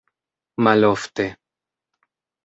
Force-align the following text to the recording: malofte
malofte 0.63 1.27